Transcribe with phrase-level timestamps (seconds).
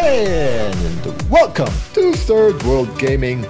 [0.00, 3.44] And welcome to Third World Gaming.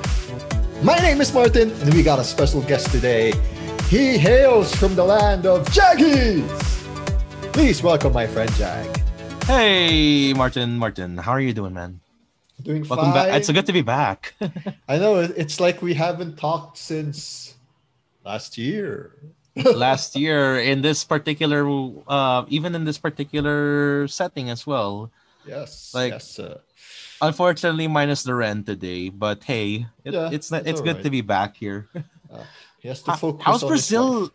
[0.82, 3.32] My name is Martin, and we got a special guest today.
[3.86, 6.42] He hails from the land of Jaggies.
[7.54, 8.82] Please welcome my friend Jag.
[9.44, 10.76] Hey, Martin.
[10.76, 12.00] Martin, how are you doing, man?
[12.60, 13.30] Doing Welcome fine.
[13.30, 13.38] back.
[13.38, 14.34] It's good to be back.
[14.88, 17.54] I know it's like we haven't talked since
[18.26, 19.14] last year.
[19.54, 21.66] Last year, in this particular,
[22.06, 25.10] uh, even in this particular setting as well.
[25.46, 25.92] Yes.
[25.94, 26.38] Like- yes.
[26.38, 26.60] Uh,
[27.22, 29.10] Unfortunately, minus the rent today.
[29.10, 31.04] But hey, it, Yeah, it's not, it's it's good alright.
[31.04, 31.88] to be back here.
[32.80, 33.44] he has to focus.
[33.44, 34.32] How's Brazil?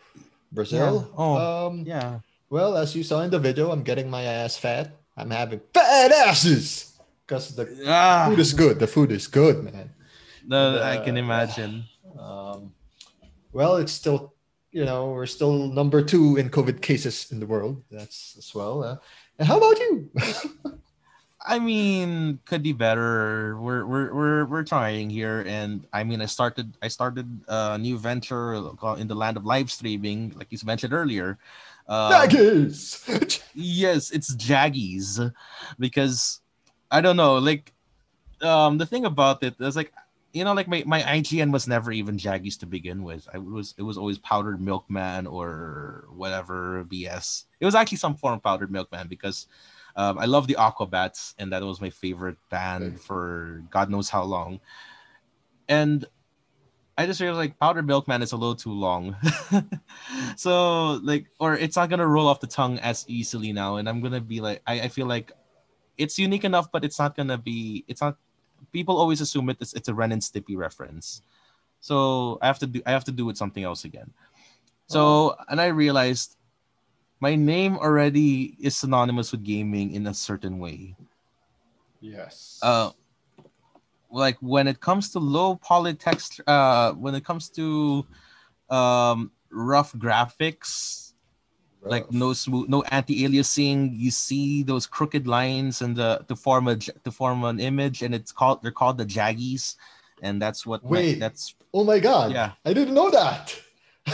[0.52, 1.02] Brazil.
[1.10, 1.18] Yeah.
[1.18, 2.20] Oh, Um, Yeah.
[2.50, 4.94] Well, as you saw in the video, I'm getting my ass fat.
[5.18, 6.94] I'm having fat asses
[7.26, 8.78] because the Ah, food is good.
[8.78, 9.90] The food is good, man.
[10.48, 11.86] the, I can uh, imagine.
[12.20, 12.72] Um,
[13.52, 14.36] well, it's still,
[14.72, 17.82] you know, we're still number two in COVID cases in the world.
[17.90, 18.84] That's as well.
[18.84, 18.98] Uh,
[19.40, 20.12] and how about you?
[21.48, 23.58] I mean, could be better.
[23.60, 27.98] We're we're we're we're trying here, and I mean, I started I started a new
[27.98, 28.56] venture
[28.98, 31.38] in the land of live streaming, like you mentioned earlier.
[31.88, 33.06] Um, Nuggets.
[33.54, 35.32] yes, it's Jaggies,
[35.78, 36.42] because
[36.90, 37.74] I don't know, like,
[38.42, 39.94] um, the thing about it is like,
[40.34, 43.28] you know, like my my IGN was never even Jaggies to begin with.
[43.34, 47.46] I was it was always powdered milkman or whatever BS.
[47.60, 49.48] It was actually some form of powdered milkman because
[49.96, 54.24] um, I love the Aquabats, and that was my favorite band for God knows how
[54.24, 54.60] long.
[55.70, 56.06] And
[56.98, 59.16] I just realized like powdered milkman is a little too long.
[60.36, 63.78] so like or it's not gonna roll off the tongue as easily now.
[63.78, 65.32] And I'm gonna be like I, I feel like
[65.98, 68.18] it's unique enough, but it's not gonna be it's not
[68.72, 71.22] people always assume it, it's it's a Ren and Stimpy reference.
[71.82, 74.12] So I have to do I have to do with something else again.
[74.88, 76.38] So and I realized
[77.20, 80.96] my name already is synonymous with gaming in a certain way.
[82.02, 82.60] yes.
[82.62, 82.92] Uh,
[84.12, 88.06] like when it comes to low poly text, uh, when it comes to
[88.70, 91.14] um, rough graphics,
[91.82, 96.76] like no smooth, no anti-aliasing, you see those crooked lines and the to form a
[96.78, 99.76] to form an image, and it's called they're called the jaggies,
[100.22, 101.20] and that's what my- Wait.
[101.20, 102.32] that's Oh my God.
[102.32, 102.54] Yeah.
[102.64, 103.60] I didn't know that.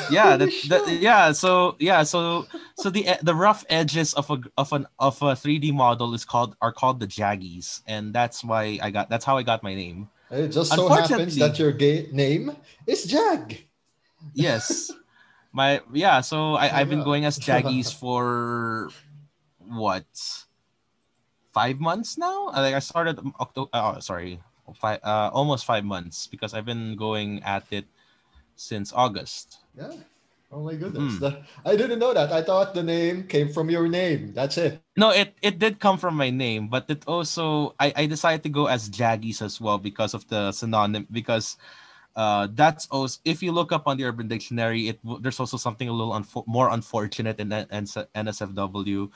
[0.09, 4.41] Yeah Holy that, that yeah so yeah so so the the rough edges of a
[4.57, 8.79] of an of a 3d model is called are called the jaggies and that's why
[8.81, 10.09] i got that's how i got my name.
[10.31, 12.56] It just so happens that your gay name
[12.88, 13.67] is Jag.
[14.34, 14.91] yes.
[15.51, 18.89] My yeah so I, i've been going as jaggies for
[19.59, 20.07] what
[21.51, 22.47] five months now?
[22.56, 24.39] I like i started october oh sorry
[24.79, 27.83] five uh almost five months because i've been going at it
[28.62, 29.94] since august Yeah.
[30.52, 31.16] Oh my goodness.
[31.16, 31.46] Mm.
[31.64, 32.32] I didn't know that.
[32.32, 34.36] I thought the name came from your name.
[34.36, 34.84] That's it.
[34.98, 38.50] No, it, it did come from my name, but it also I, I decided to
[38.52, 41.56] go as Jaggies as well because of the synonym because
[42.18, 45.88] uh that's also if you look up on the Urban Dictionary, it there's also something
[45.88, 49.08] a little unfo- more unfortunate in NSFW,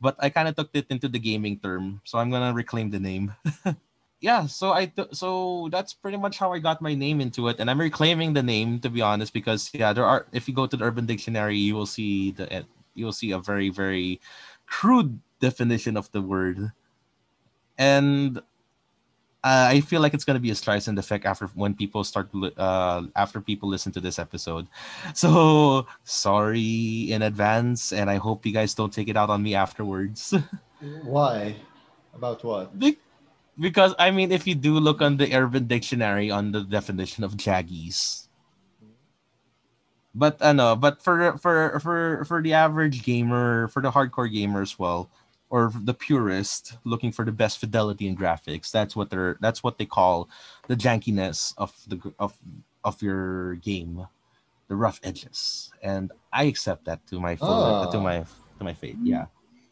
[0.00, 3.00] but I kind of took it into the gaming term, so I'm gonna reclaim the
[3.02, 3.34] name.
[4.20, 7.60] yeah, so I th- so that's pretty much how I got my name into it,
[7.60, 10.66] and I'm reclaiming the name to be honest because yeah, there are if you go
[10.66, 12.62] to the Urban Dictionary, you will see the eh,
[12.94, 14.20] you will see a very very
[14.66, 16.72] crude definition of the word,
[17.78, 18.38] and
[19.44, 22.52] uh, I feel like it's gonna be a Streisand effect after when people start li-
[22.56, 24.66] uh after people listen to this episode.
[25.14, 29.54] So sorry in advance, and I hope you guys don't take it out on me
[29.54, 30.34] afterwards.
[31.04, 31.56] Why?
[32.14, 32.78] About what?
[32.78, 32.98] Be-
[33.58, 37.36] because I mean, if you do look on the Urban Dictionary on the definition of
[37.36, 38.28] jaggies,
[40.14, 44.62] but uh, know, but for for for for the average gamer, for the hardcore gamer
[44.62, 45.10] as well,
[45.50, 49.78] or the purist looking for the best fidelity in graphics, that's what they're that's what
[49.78, 50.28] they call
[50.68, 52.36] the jankiness of the of
[52.84, 54.06] of your game,
[54.68, 57.90] the rough edges, and I accept that to my full, Ah.
[57.90, 58.24] to my
[58.58, 58.96] to my fate.
[59.02, 59.26] Yeah.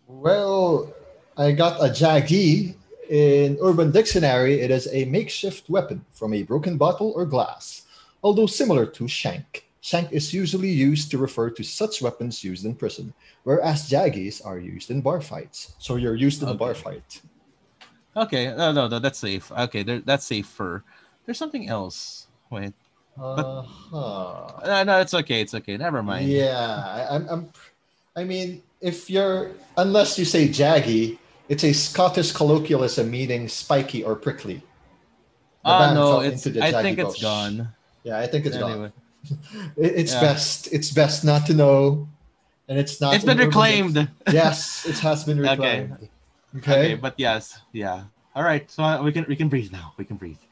[0.07, 0.93] Well,
[1.37, 2.77] I got a Jaggy.
[3.09, 7.83] In Urban Dictionary, it is a makeshift weapon from a broken bottle or glass,
[8.23, 9.69] although similar to shank.
[9.81, 13.13] Shank is usually used to refer to such weapons used in prison,
[13.43, 15.75] whereas Jaggies are used in bar fights.
[15.79, 17.21] So you're used in a bar fight.
[18.17, 19.53] Okay, no, no, no, that's safe.
[19.53, 20.83] Okay, there, that's safer.
[21.27, 22.29] There's something else.
[22.49, 22.73] Wait,
[23.19, 24.63] Uh-huh.
[24.65, 25.77] no, no, it's okay, it's okay.
[25.77, 26.29] Never mind.
[26.29, 26.57] Yeah,
[26.87, 27.43] I, I'm, I'm.
[28.17, 31.19] I mean, if you're unless you say jaggy,
[31.49, 34.57] it's a Scottish colloquialism meaning spiky or prickly.
[35.65, 36.47] The Ah, no, it's.
[36.47, 37.23] I think it's bush.
[37.23, 37.69] gone.
[38.03, 38.93] Yeah, I think it's Anyway, gone.
[39.77, 40.21] It, it's Yeah.
[40.21, 40.69] best.
[40.73, 42.07] It's best not to know,
[42.69, 43.15] and it's not.
[43.15, 44.09] it's been reclaimed.
[44.31, 45.51] yes, it has been Okay.
[45.89, 46.09] reclaimed.
[46.59, 46.95] Okay, Okay.
[46.95, 48.05] but yes, yeah.
[48.35, 49.95] All right, so uh, we can we can breathe now.
[49.97, 50.43] We can breathe.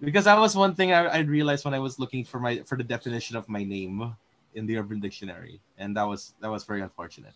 [0.00, 2.76] Because that was one thing I, I realized when I was looking for my for
[2.76, 4.14] the definition of my name
[4.54, 7.34] in the Urban Dictionary, and that was that was very unfortunate.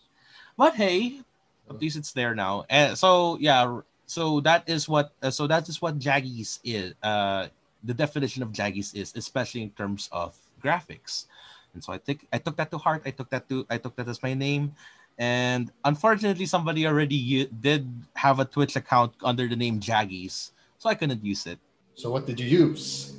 [0.58, 1.20] But hey,
[1.68, 2.64] at least it's there now.
[2.70, 6.94] And so yeah, so that is what uh, so that is what Jaggies is.
[7.02, 7.48] Uh,
[7.82, 11.26] the definition of Jaggies is, especially in terms of graphics.
[11.74, 13.02] And so I think I took that to heart.
[13.04, 14.74] I took that to I took that as my name.
[15.18, 20.94] And unfortunately, somebody already did have a Twitch account under the name Jaggies, so I
[20.94, 21.58] couldn't use it.
[21.94, 23.16] So what did you use?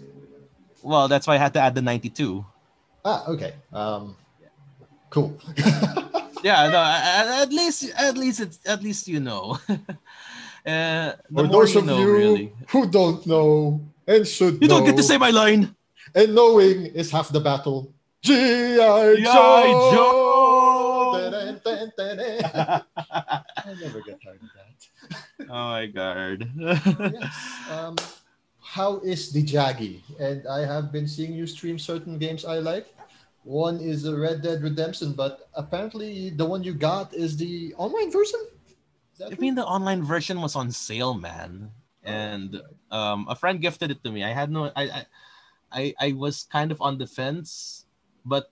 [0.84, 2.46] Well, that's why I had to add the 92.
[3.04, 3.56] Ah, okay.
[3.74, 4.16] Um,
[5.10, 5.36] cool.
[6.44, 9.58] Yeah, no, at, at least at least it's at least you know.
[10.66, 12.54] uh, For those you of know, you really.
[12.70, 15.76] who don't know and should You know, don't get to say my line.
[16.16, 17.94] and knowing is half the battle.
[18.24, 19.16] G.I.
[19.24, 21.14] Joe!
[23.58, 25.18] I'll never get tired of that.
[25.50, 26.50] oh my god.
[26.58, 27.70] yes.
[27.72, 27.96] Um,
[28.62, 30.02] how is the Jaggy?
[30.20, 32.88] And I have been seeing you stream certain games I like.
[33.48, 38.12] One is a Red Dead Redemption, but apparently the one you got is the online
[38.12, 38.44] version.
[39.24, 41.72] I mean, the online version was on sale, man,
[42.04, 42.62] and
[42.92, 44.26] um, a friend gifted it to me.
[44.26, 45.06] I had no, I, I,
[45.72, 47.86] I, I was kind of on the fence,
[48.26, 48.52] but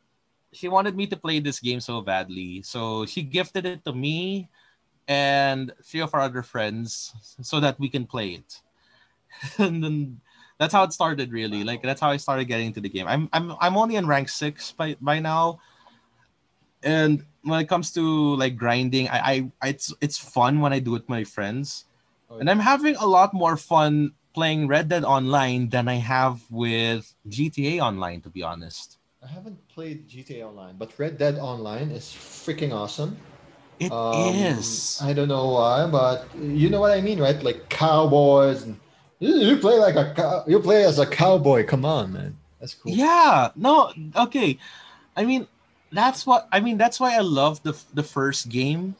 [0.54, 4.48] she wanted me to play this game so badly, so she gifted it to me
[5.10, 8.62] and three of our other friends so that we can play it.
[9.60, 10.22] and then
[10.58, 11.64] that's how it started, really.
[11.64, 13.08] Like that's how I started getting into the game.
[13.08, 15.60] I'm, I'm, I'm only in rank six by by now,
[16.84, 20.92] and when it comes to like grinding, I, I it's it's fun when I do
[20.96, 21.86] it with my friends,
[22.30, 26.42] Oh, and I'm having a lot more fun playing Red Dead Online than I have
[26.52, 28.98] with GTA Online, to be honest.
[29.24, 33.18] I haven't played GTA Online, but Red Dead Online is freaking awesome.
[33.80, 35.00] It Um, is.
[35.02, 37.42] I don't know why, but you know what I mean, right?
[37.44, 38.64] Like cowboys.
[38.64, 38.80] And,
[39.20, 41.66] you, play like a cow, you play as a cowboy.
[41.66, 42.38] Come on, man.
[42.60, 42.94] That's cool.
[42.94, 43.52] Yeah.
[43.56, 43.92] No.
[44.16, 44.58] Okay.
[45.16, 45.48] I mean,
[45.92, 46.78] that's what I mean.
[46.78, 48.96] That's why I love the the first game.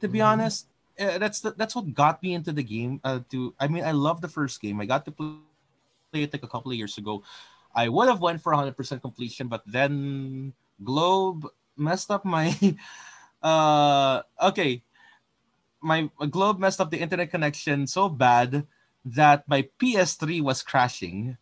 [0.00, 0.26] To be Mhm.
[0.26, 0.66] honest,
[0.98, 3.00] uh, that's the, that's what got me into the game.
[3.04, 4.80] Uh, to I mean, I love the first game.
[4.80, 5.38] I got to play
[6.12, 7.22] play it like a couple of years ago.
[7.74, 10.52] I would have went for 100% completion, but then
[10.82, 11.46] Globe
[11.76, 12.52] messed up my.
[13.42, 14.82] Uh, okay,
[15.82, 18.66] my Globe messed up the internet connection so bad
[19.04, 21.36] that my PS3 was crashing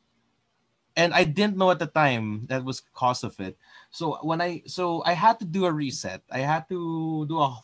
[0.96, 3.56] and I didn't know at the time that was cause of it.
[3.90, 6.22] So when I so I had to do a reset.
[6.30, 7.56] I had to do a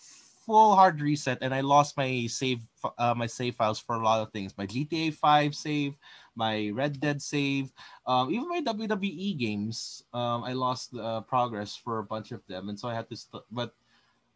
[0.47, 2.63] full hard reset, and I lost my save
[2.99, 4.57] uh, my save files for a lot of things.
[4.57, 5.99] My GTA Five save,
[6.35, 7.73] my Red Dead save,
[8.07, 10.05] um, even my WWE games.
[10.15, 13.17] Um, I lost uh, progress for a bunch of them, and so I had to.
[13.17, 13.75] St- but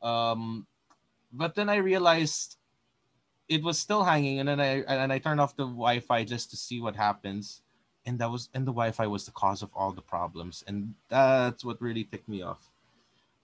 [0.02, 0.66] um,
[1.32, 2.59] but then I realized
[3.50, 6.56] it was still hanging, and then I and I turned off the Wi-Fi just to
[6.56, 7.60] see what happens
[8.06, 11.64] and that was and the Wi-Fi was the cause of all the problems, and that's
[11.64, 12.70] what really ticked me off.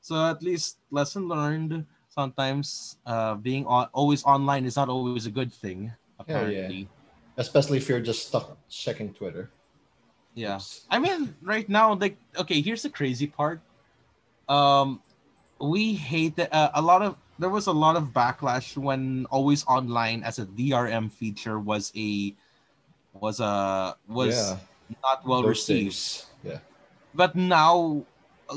[0.01, 1.85] So at least lesson learned.
[2.09, 5.93] Sometimes uh, being on, always online is not always a good thing.
[6.27, 6.85] Yeah, yeah.
[7.37, 9.51] Especially if you're just stuck checking Twitter.
[10.35, 10.57] yeah.
[10.57, 10.87] Oops.
[10.91, 13.61] I mean, right now, like, okay, here's the crazy part.
[14.49, 15.03] Um,
[15.61, 19.65] we hate that uh, a lot of there was a lot of backlash when always
[19.67, 22.35] online as a DRM feature was a
[23.13, 24.57] was a was yeah.
[25.03, 25.95] not well those received.
[25.97, 26.27] things.
[26.45, 26.59] Yeah.
[27.15, 28.05] but now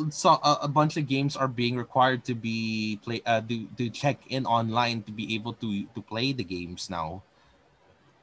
[0.10, 3.90] so a, a bunch of games are being required to be play uh to, to
[3.90, 7.24] check in online to be able to to play the games now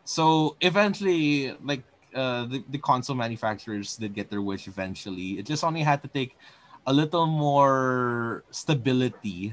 [0.04, 1.82] so eventually like
[2.14, 6.08] uh the, the console manufacturers did get their wish eventually it just only had to
[6.08, 6.38] take
[6.86, 9.52] a little more stability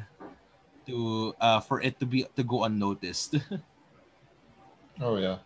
[0.85, 3.35] to uh for it to be to go unnoticed
[5.01, 5.37] Oh yeah.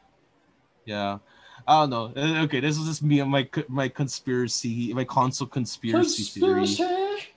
[0.86, 1.20] yeah
[1.66, 2.14] I don't know.
[2.16, 6.66] Uh, Okay, this is just me and my my conspiracy, my console conspiracy, theory.
[6.66, 7.34] Conspiracy.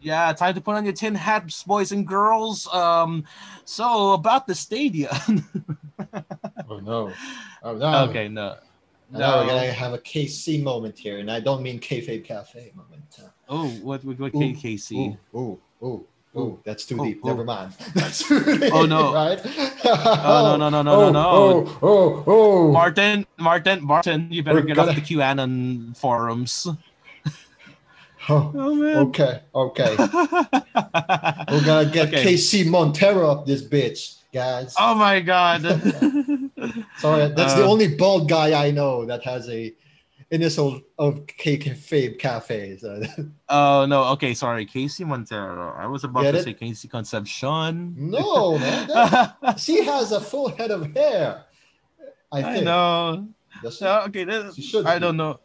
[0.00, 2.68] Yeah, time to put on your tin hats, boys and girls.
[2.72, 3.24] Um,
[3.64, 5.10] so about the stadia.
[6.70, 7.14] Oh no.
[7.62, 8.10] Oh no.
[8.10, 8.56] okay, no,
[9.10, 13.18] Now we're gonna have a KC moment here, and I don't mean kayfabe cafe moment.
[13.48, 14.94] Oh, what what what Ooh, KKC?
[14.94, 16.06] Ooh, ooh, ooh,
[16.38, 17.24] ooh, that's too Ooh, deep.
[17.24, 17.28] ooh.
[17.28, 17.72] Never mind.
[17.94, 19.12] That's too deep, Oh, no.
[19.12, 19.40] right?
[19.84, 21.28] Oh no no no no oh, no no.
[21.28, 22.72] Oh, oh, oh.
[22.72, 26.66] Martin, Martin, Martin, you better We're get gonna- off the QAnon forums.
[28.30, 28.96] Oh, Oh man.
[29.08, 29.96] okay, okay.
[29.98, 32.24] We're gonna get Okay.
[32.24, 34.74] KC Montero up this bitch, guys.
[34.78, 35.62] Oh my god.
[36.98, 39.72] Sorry, that's the Uh, only bald guy I know that has a
[40.30, 42.84] initial of kayfabe cafes.
[43.48, 45.74] Oh no, okay, sorry, KC Montero.
[45.76, 46.42] I was about Get to it?
[46.44, 47.94] say KC Concepcion.
[47.96, 48.88] no, man.
[48.88, 51.44] that- she has a full head of hair.
[52.30, 53.28] I I, know.
[53.62, 53.84] Does she?
[53.84, 55.00] No, okay, that- She should I be.
[55.00, 55.40] don't know.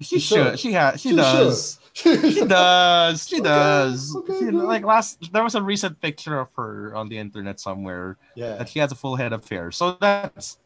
[0.00, 0.46] She, She should.
[0.50, 0.58] should.
[0.60, 1.00] She has.
[1.00, 1.78] She, She does.
[1.94, 3.28] She does.
[3.28, 4.16] She Okay, does.
[4.16, 8.16] okay, She- like last, there was a recent picture of her on the internet somewhere
[8.34, 8.56] yeah.
[8.56, 9.70] that she has a full head of hair.
[9.70, 10.58] So that's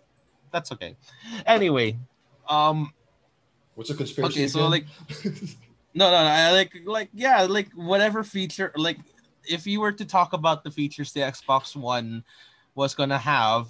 [0.52, 0.96] that's okay.
[1.44, 1.98] Anyway,
[2.48, 2.92] um,
[3.76, 4.32] What's a conspiracy?
[4.32, 4.70] okay, so again?
[4.70, 4.86] like,
[5.94, 8.98] no, no, no, I like, like, yeah, like whatever feature, like,
[9.46, 12.24] if you were to talk about the features the Xbox One
[12.74, 13.68] was gonna have,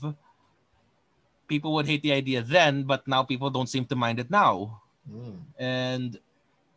[1.48, 4.80] people would hate the idea then, but now people don't seem to mind it now
[5.06, 5.38] Mm.
[5.58, 6.18] and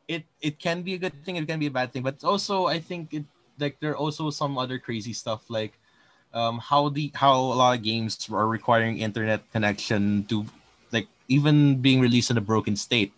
[0.07, 2.67] it it can be a good thing it can be a bad thing but also
[2.67, 3.25] i think it
[3.57, 5.73] like there are also some other crazy stuff like
[6.33, 10.45] um how the how a lot of games are requiring internet connection to
[10.93, 13.13] like even being released in a broken state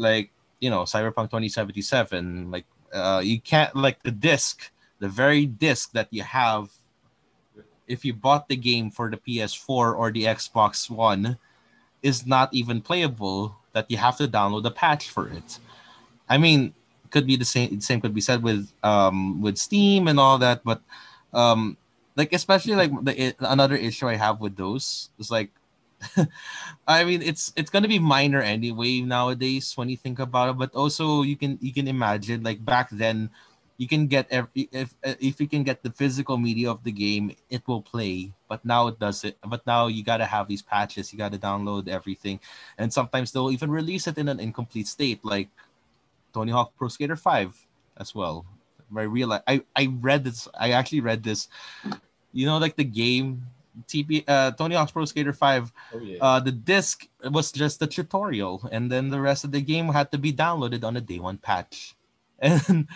[0.00, 5.92] like you know cyberpunk 2077 like uh you can't like the disc the very disc
[5.92, 6.72] that you have
[7.86, 11.36] if you bought the game for the ps4 or the xbox one
[12.02, 15.58] is not even playable that you have to download a patch for it.
[16.28, 16.74] I mean,
[17.10, 20.62] could be the same same could be said with um with Steam and all that,
[20.64, 20.80] but
[21.32, 21.76] um
[22.16, 25.50] like especially like the another issue I have with those is like
[26.88, 30.74] I mean it's it's gonna be minor anyway nowadays when you think about it, but
[30.74, 33.30] also you can you can imagine like back then
[33.80, 37.32] you can get every if if you can get the physical media of the game
[37.48, 41.12] it will play but now it doesn't but now you got to have these patches
[41.12, 42.38] you got to download everything
[42.76, 45.48] and sometimes they'll even release it in an incomplete state like
[46.32, 47.56] tony hawk pro skater 5
[47.96, 48.44] as well.
[48.94, 51.48] I realized i i read this i actually read this
[52.32, 53.46] you know like the game
[53.88, 56.18] TP, uh, Tony Hawk's Pro Skater 5, Oh yeah.
[56.20, 60.10] uh, the disc was just the tutorial, and then the rest of the game had
[60.12, 61.94] to be downloaded on a day one patch.
[62.42, 62.88] And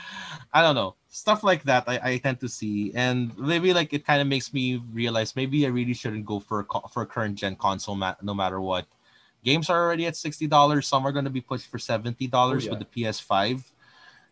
[0.55, 4.07] I don't know, stuff like that I, I tend to see, and maybe like it
[4.07, 7.37] kind of makes me realize maybe I really shouldn't go for a for a current
[7.37, 8.87] gen console, ma- no matter what.
[9.45, 10.89] Games are already at sixty dollars.
[10.89, 12.79] Some are going to be pushed for seventy dollars Oh, yeah.
[12.79, 13.61] with the PS5,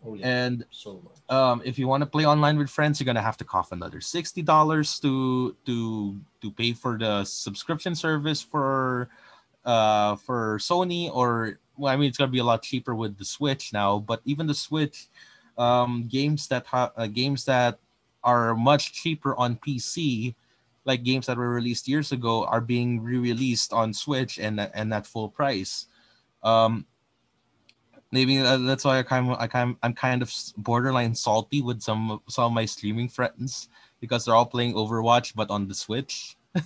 [0.05, 0.27] oh yeah.
[0.27, 3.45] and so um, if you want to play online with friends, you're gonna have to
[3.45, 9.09] cough another sixty dollars to to to pay for the subscription service for
[9.65, 13.25] uh for Sony or well, I mean it's gonna be a lot cheaper with the
[13.25, 13.99] Switch now.
[13.99, 15.09] But even the Switch,
[15.57, 17.79] um, games that ha- uh, games that
[18.25, 20.35] are much cheaper on PC,
[20.85, 25.07] like games that were released years ago, are being re-released on Switch and and at
[25.07, 25.87] full price.
[26.43, 26.87] Um,
[28.13, 31.81] maybe uh, that's why I kind of, I kind I'm kind of borderline salty with
[31.83, 33.69] some of- some of my streaming friends
[34.01, 36.37] because they're all playing Overwatch but on the Switch.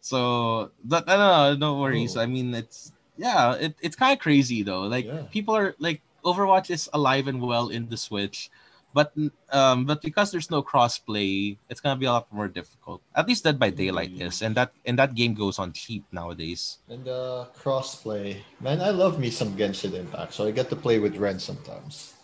[0.00, 2.16] so that I don't know, no worries.
[2.16, 2.20] Oh.
[2.20, 4.82] I mean, it's yeah, it, it's kind of crazy though.
[4.82, 5.22] Like Yeah.
[5.30, 8.50] people are like Overwatch is alive and well in the Switch.
[8.94, 9.10] But
[9.50, 13.02] um, but because there's no crossplay, it's gonna be a lot more difficult.
[13.10, 16.78] At least Dead by Daylight is, and that and that game goes on cheap nowadays.
[16.88, 21.02] And uh, crossplay, man, I love me some Genshin Impact, so I get to play
[21.02, 22.14] with Ren sometimes.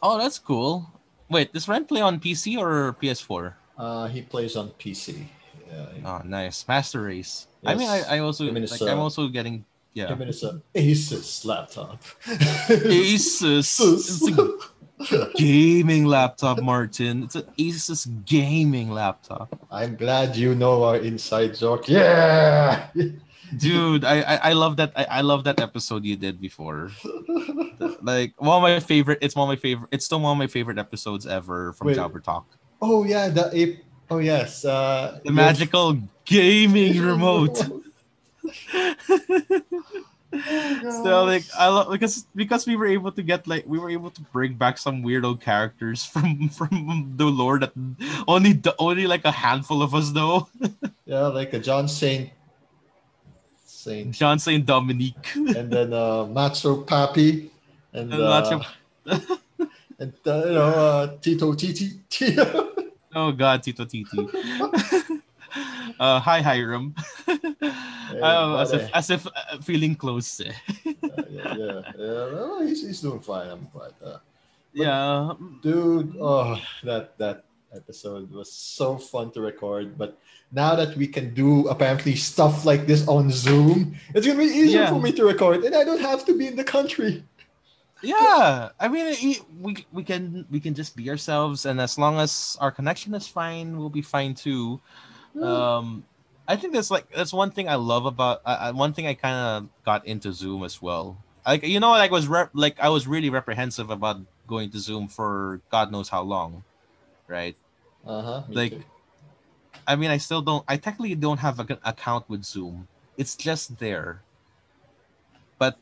[0.00, 0.86] Oh, that's cool.
[1.28, 3.54] Wait, does Ren play on PC or PS4?
[3.76, 5.26] Uh, he plays on PC.
[5.66, 6.66] Yeah, Oh, nice.
[6.66, 7.46] Master Race.
[7.64, 10.08] I mean, I, I also I mean, like, it's, I'm also getting yeah.
[10.08, 12.02] him and his uh, Asus laptop.
[12.26, 13.80] Asus.
[13.80, 14.79] It's a
[15.36, 17.24] gaming laptop, Martin.
[17.24, 19.58] It's an Asus gaming laptop.
[19.70, 21.88] I'm glad you know our inside joke.
[21.88, 22.88] Yeah.
[23.56, 26.90] Dude, I, I, I love that I, I love that episode you did before.
[28.02, 30.46] Like one of my favorite it's one of my favorite it's still one of my
[30.46, 31.96] favorite episodes ever from Wait.
[31.96, 32.46] Jabber Talk.
[32.80, 33.84] oh yeah, the ape.
[34.10, 34.64] Oh yes.
[34.64, 37.16] Uh, The magical gaming your-
[41.02, 44.10] So like I love because because we were able to get like we were able
[44.14, 47.72] to bring back some weirdo characters from from the lore that
[48.28, 50.46] only the only like a handful of us know.
[51.04, 52.30] yeah, like a John Saint.
[53.66, 54.12] Saint.
[54.14, 55.34] John Saint Dominique.
[55.34, 57.50] and then uh, Macho Papi,
[57.92, 58.68] and And uh, Macho-
[59.98, 61.90] and uh, you know uh, Tito Titi.
[62.08, 62.70] Tito.
[63.14, 64.28] Oh God, Tito Titi.
[65.98, 66.94] uh, hi Hiram.
[68.22, 70.40] Oh, as if as if uh, feeling close.
[70.40, 70.52] eh.
[70.84, 70.92] yeah,
[71.30, 71.80] yeah, yeah.
[71.98, 72.24] yeah.
[72.32, 73.48] Well, he's, he's doing fine.
[73.48, 73.94] I'm quite.
[74.04, 74.18] Uh,
[74.72, 75.34] Yeah.
[75.62, 79.98] dude, oh, that that episode was so fun to record.
[79.98, 80.18] But
[80.52, 84.86] now that we can do apparently stuff like this on Zoom, it's gonna be easier
[84.86, 84.90] Yeah.
[84.94, 87.22] for me to record, and I don't have to be in the country.
[88.02, 92.16] Yeah, I mean, i- we we can we can just be ourselves, and as long
[92.18, 94.80] as our connection is fine, we'll be fine too.
[95.36, 96.02] Um,
[96.48, 99.36] I think that's like that's one thing I love about uh, one thing I kind
[99.36, 101.16] of got into Zoom as well.
[101.46, 105.08] Like you know, like was rep- like I was really reprehensive about going to Zoom
[105.08, 106.64] for God knows how long,
[107.28, 107.56] right?
[108.06, 108.42] Uh huh.
[108.48, 108.84] Like, too.
[109.86, 110.64] I mean, I still don't.
[110.68, 112.88] I technically don't have an account with Zoom.
[113.16, 114.22] It's just there.
[115.58, 115.78] But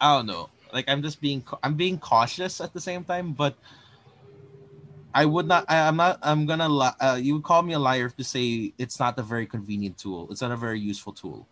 [0.00, 0.50] I don't know.
[0.72, 3.56] Like I'm just being I'm being cautious at the same time, but
[5.16, 5.64] I would not.
[5.66, 6.18] I, am not.
[6.22, 6.68] I'm gonna.
[6.68, 10.28] Uh, you would call me a liar to say it's not a very convenient tool.
[10.30, 11.48] It's not a very useful tool,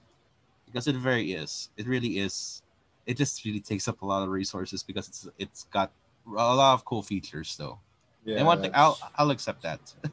[0.66, 1.71] because it very is.
[1.78, 2.62] It really is.
[3.06, 5.90] It just really takes up a lot of resources because it's it's got
[6.26, 7.78] a lot of cool features though.
[8.26, 8.37] Yeah.
[8.37, 9.80] And one thing, I'll I'll accept that.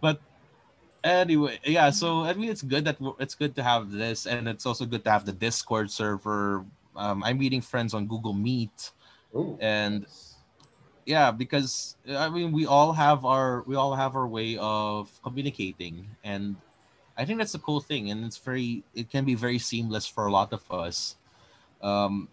[0.00, 0.18] but
[1.04, 1.90] anyway, yeah.
[1.90, 5.04] So I mean, it's good that it's good to have this, and it's also good
[5.04, 6.64] to have the Discord server.
[6.96, 8.92] Um, I'm meeting friends on Google Meet,
[9.34, 10.00] Ooh, and.
[10.00, 10.35] Nice
[11.06, 16.06] yeah because i mean we all have our we all have our way of communicating
[16.24, 16.56] and
[17.16, 20.26] i think that's a cool thing and it's very it can be very seamless for
[20.26, 21.16] a lot of us.
[21.80, 22.28] Um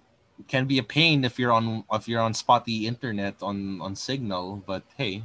[0.48, 4.64] can be a pain if you're on if you're on spotty internet on on signal
[4.66, 5.24] but hey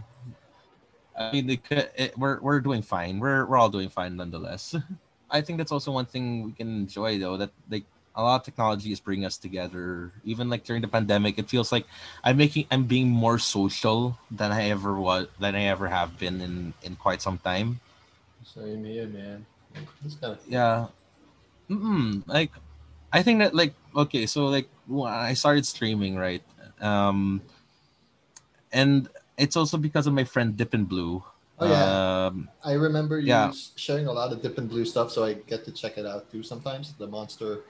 [1.19, 1.61] i mean it,
[1.97, 3.19] it, we're we're doing fine.
[3.19, 4.77] We're we're all doing fine nonetheless.
[5.31, 7.85] I think that's also one thing we can enjoy though that like
[8.19, 10.13] a lot of technology is bringing us together.
[10.25, 11.87] Even like during the pandemic, it feels like
[12.25, 16.43] I'm making I'm being more social than I ever was than I ever have been
[16.43, 17.79] in in quite some time.
[18.43, 19.47] Same here, man.
[20.03, 20.91] This kind of yeah.
[21.71, 22.27] Mm-mm.
[22.27, 22.51] Like,
[23.13, 26.43] I think that like okay, so like I started streaming right,
[26.81, 27.41] um,
[28.73, 29.09] and
[29.39, 31.23] it's also because of my friend Dippin Blue.
[31.61, 33.53] Oh yeah, um, I remember you yeah.
[33.77, 36.43] sharing a lot of Dippin Blue stuff, so I get to check it out too
[36.43, 36.95] sometimes.
[36.95, 37.63] The monster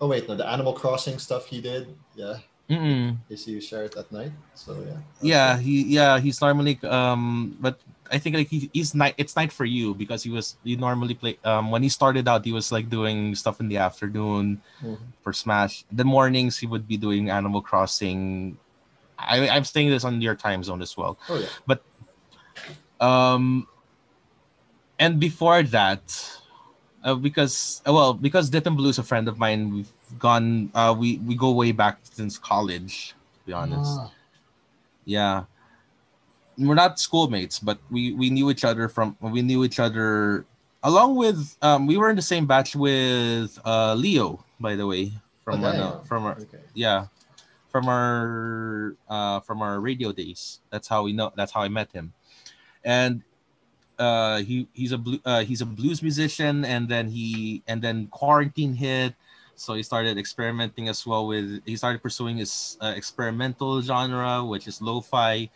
[0.00, 1.94] Oh wait, no, the Animal Crossing stuff he did.
[2.14, 2.38] Yeah.
[2.70, 3.18] Mm-mm.
[3.28, 4.30] I see you share it that night.
[4.54, 4.98] So yeah.
[5.20, 7.80] Yeah, he yeah he's normally um but
[8.10, 11.14] I think like he, he's night it's night for you because he was he normally
[11.14, 15.02] play um when he started out he was like doing stuff in the afternoon mm-hmm.
[15.20, 15.84] for Smash.
[15.90, 18.56] The mornings he would be doing Animal Crossing.
[19.18, 21.18] I I'm staying this on your time zone as well.
[21.28, 21.50] Oh yeah.
[21.66, 21.82] But
[23.00, 23.66] um
[25.00, 26.06] and before that
[27.02, 29.74] uh, because uh, well because Dippin Blue is a friend of mine.
[29.74, 33.14] We've gone uh, we we go way back since college.
[33.40, 34.12] To be honest, ah.
[35.04, 35.44] yeah,
[36.58, 40.44] we're not schoolmates, but we we knew each other from we knew each other
[40.82, 45.12] along with um we were in the same batch with uh Leo by the way
[45.44, 45.78] from okay.
[45.78, 46.64] our, from our okay.
[46.74, 47.06] yeah
[47.68, 50.60] from our uh from our radio days.
[50.70, 51.32] That's how we know.
[51.36, 52.12] That's how I met him,
[52.84, 53.22] and
[54.00, 58.08] uh, he he's a blue, uh, he's a blues musician, and then he and then
[58.08, 59.14] quarantine hit,
[59.60, 64.66] so he started experimenting as well with he started pursuing his uh, experimental genre, which
[64.66, 65.50] is lo-fi,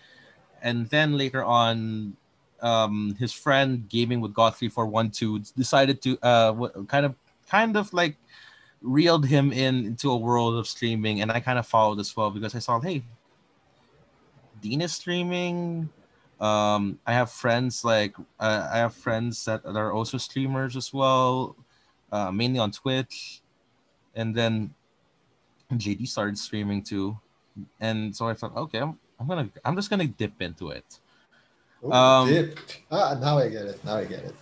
[0.61, 2.15] and then later on,
[2.61, 6.53] um, his friend gaming with God three four one two decided to uh
[6.85, 7.15] kind of
[7.49, 8.17] kind of like
[8.83, 12.31] reeled him in into a world of streaming, and I kind of followed as well
[12.31, 13.03] because I saw hey,
[14.61, 15.89] Dean is streaming.
[16.41, 21.55] Um i have friends like uh, i have friends that are also streamers as well
[22.11, 23.44] uh, mainly on twitch
[24.15, 24.75] and then
[25.75, 27.19] jd started streaming too.
[27.81, 30.87] And so i thought okay i'm, I'm gonna i'm just gonna dip into it.
[31.85, 32.59] Ooh, um dip.
[32.91, 33.79] ah now i get it.
[33.85, 34.35] Now i get it.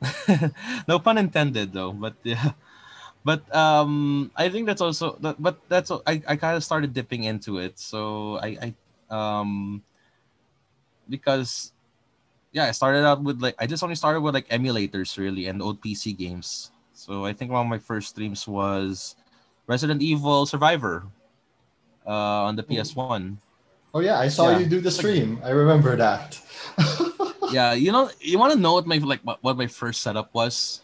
[0.88, 2.52] No pun intended though but yeah.
[3.22, 7.58] But um i think that's also but that's i, I kind of started dipping into
[7.58, 7.78] it.
[7.78, 8.68] So i i
[9.10, 9.82] um
[11.08, 11.72] because
[12.52, 15.62] yeah, I started out with like I just only started with like emulators really and
[15.62, 16.70] old PC games.
[17.00, 19.16] So I think one of my first streams was
[19.66, 21.08] Resident Evil Survivor
[22.06, 23.40] uh, on the PS1.
[23.94, 24.58] Oh yeah, I saw yeah.
[24.58, 25.40] you do the stream.
[25.42, 26.36] I remember that.
[27.50, 30.82] yeah, you know, you want to know what my like what my first setup was?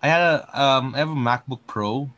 [0.00, 2.08] I had a um I have a MacBook Pro.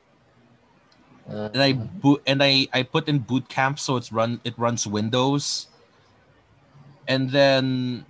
[1.29, 4.55] Uh, and I boot and I I put in boot camp so it's run it
[4.59, 5.67] runs Windows
[7.11, 8.07] and then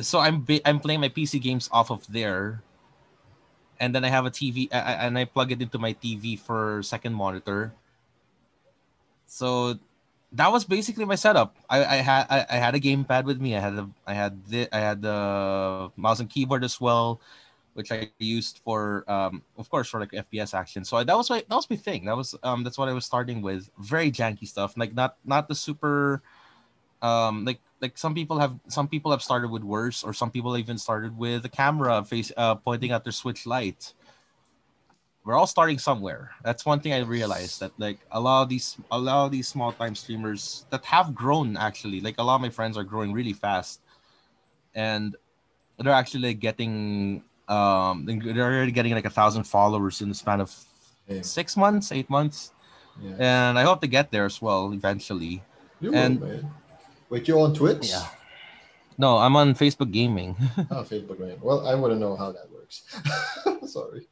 [0.00, 2.62] so I'm I'm playing my PC games off of there,
[3.80, 7.14] and then I have a TV and I plug it into my TV for second
[7.14, 7.72] monitor.
[9.26, 9.78] So
[10.32, 11.56] that was basically my setup.
[11.70, 13.56] I, I had I, I had a gamepad with me.
[13.56, 17.20] I had a I had the I had the mouse and keyboard as well,
[17.74, 20.84] which I used for um of course for like FPS action.
[20.84, 22.04] So that was my that was my thing.
[22.06, 23.70] That was um that's what I was starting with.
[23.78, 26.22] Very janky stuff, like not not the super
[27.02, 30.56] um like like some people have some people have started with worse or some people
[30.56, 33.92] even started with a camera face uh, pointing at their switch light
[35.24, 38.76] we're all starting somewhere that's one thing i realized that like a lot of these
[38.90, 42.40] a lot of these small time streamers that have grown actually like a lot of
[42.40, 43.80] my friends are growing really fast
[44.74, 45.16] and
[45.78, 50.40] they're actually like, getting um they're already getting like a thousand followers in the span
[50.40, 50.50] of
[51.08, 51.22] Yeah.
[51.22, 52.52] six months, eight months,
[53.00, 53.16] Yeah.
[53.18, 55.40] and I hope to get there as well eventually.
[55.80, 56.44] You and- will.
[57.10, 57.88] Wait, you're on Twitch?
[57.90, 58.06] Yeah.
[58.98, 60.36] No, I'm on Facebook Gaming.
[60.70, 61.40] Oh, Facebook, right.
[61.42, 62.82] Well, I wouldn't know how that works.
[63.70, 64.06] Sorry.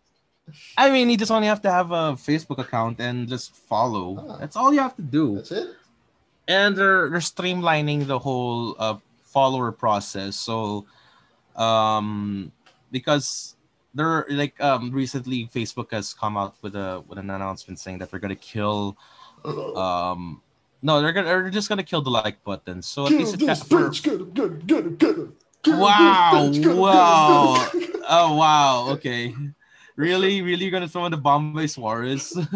[0.79, 4.25] I mean, you just only have to have a Facebook account and just follow.
[4.31, 4.37] Ah.
[4.39, 5.37] That's all you have to do.
[5.37, 5.69] That's it?
[6.49, 10.37] and they're they're streamlining the whole uh, follower process.
[10.37, 10.87] So,
[11.57, 12.53] um,
[12.93, 13.57] because
[13.95, 18.11] they're like um recently Facebook has come out with a with an announcement saying that
[18.11, 18.97] they're gonna kill
[19.75, 20.41] um
[20.87, 22.79] no they're gonna they're just gonna kill the like button.
[22.81, 24.21] So at Kill least it this ca- for, get
[25.19, 25.35] him.
[25.63, 27.27] Kill Wow, this bitch, get him, wow.
[27.27, 28.03] get him, get him.
[28.09, 29.35] oh wow okay
[29.97, 32.31] really really you're gonna throw in the Bombay Suarez.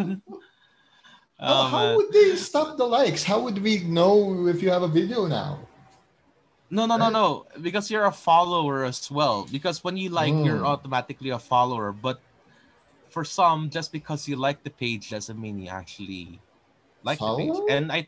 [1.40, 1.96] How, oh, how man.
[1.96, 3.24] would they stop the likes?
[3.24, 5.58] How would we know if you have a video now?
[6.70, 7.46] No, no, no, no.
[7.60, 9.48] Because you're a follower as well.
[9.50, 10.66] Because when you like, you're Mm.
[10.68, 11.92] automatically a follower.
[11.92, 12.20] But
[13.08, 16.38] for some, just because you like the page doesn't mean you actually
[17.02, 17.56] like the page.
[17.66, 18.06] And I,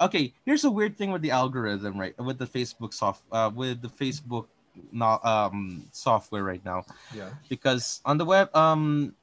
[0.00, 2.14] okay, here's a weird thing with the algorithm, right?
[2.18, 4.46] With the Facebook soft, uh, with the Facebook,
[4.92, 7.30] not um software right now Yeah.
[7.48, 9.14] because on the web um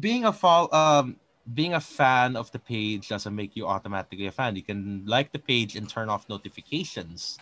[0.00, 1.16] being a fall um
[1.52, 5.32] being a fan of the page doesn't make you automatically a fan you can like
[5.32, 7.40] the page and turn off notifications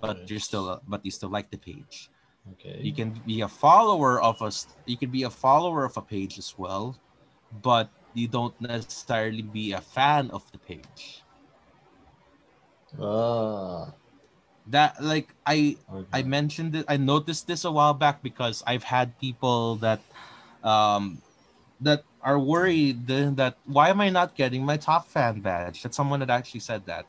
[0.00, 0.30] but Right.
[0.30, 2.10] you're still but you still like the page
[2.52, 2.80] Okay.
[2.80, 6.38] you can be a follower of us you can be a follower of a page
[6.38, 6.98] as well
[7.50, 11.25] but you don't necessarily be a fan of the page
[13.00, 13.92] Ah.
[14.68, 16.06] that like i Okay.
[16.12, 16.84] I mentioned it.
[16.88, 20.00] I noticed this a while back because I've had people that,
[20.64, 21.20] um,
[21.80, 25.82] that are worried that why am I not getting my top fan badge?
[25.82, 27.06] That someone had actually said that.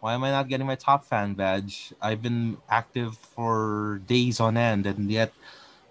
[0.00, 1.92] Why am I not getting my top fan badge?
[2.00, 5.32] I've been active for days on end, and yet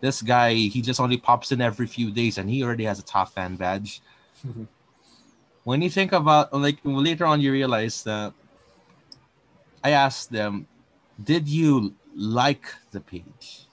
[0.02, 3.04] this guy he just only pops in every few days, and he already has a
[3.06, 4.02] top fan badge.
[5.64, 8.34] when you think about like later on, you realize that
[9.86, 10.66] I asked them,
[11.22, 13.70] did you like the page?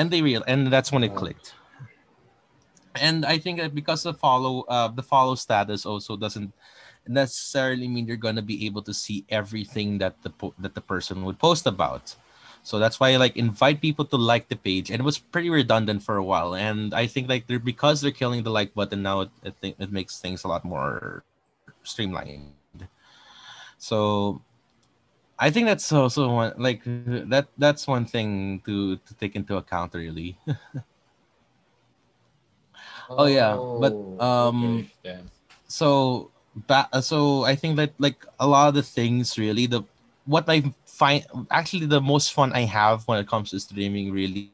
[0.00, 1.52] And they real and that's when it clicked.
[2.96, 6.56] And i think that because the follow uh the follow status also doesn't
[7.06, 10.80] necessarily mean you're going to be able to see everything that the po- that the
[10.80, 12.16] person would post about.
[12.64, 15.50] So that's why I like invite people to like the page and it was pretty
[15.50, 16.56] redundant for a while.
[16.56, 19.92] And i think like they're because they're killing the like button now it, it, it
[19.92, 21.22] makes things a lot more
[21.84, 22.88] streamlined.
[23.76, 24.40] So
[25.44, 26.80] I think that's also one like
[27.28, 30.38] that that's one thing to to take into account really.
[33.10, 35.20] Oh, yeah, but, um, okay,
[35.68, 36.30] so
[36.66, 39.82] ba- so I think that like a lot of the things really the
[40.24, 44.52] what I find actually the most fun I have when it comes to streaming really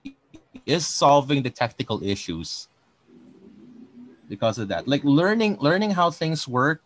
[0.66, 2.68] is solving the technical issues
[4.28, 6.82] because of that like learning learning how things work